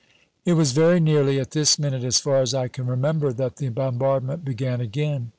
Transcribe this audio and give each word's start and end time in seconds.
It 0.45 0.53
was 0.53 0.71
very 0.71 0.99
nearly 0.99 1.39
at 1.39 1.51
this 1.51 1.77
minute, 1.77 2.03
as 2.03 2.19
far 2.19 2.37
as 2.37 2.55
I 2.55 2.69
can 2.69 2.87
remember, 2.87 3.31
that 3.33 3.57
the 3.57 3.69
bombardment 3.69 4.43
began 4.43 4.81
again. 4.81 5.29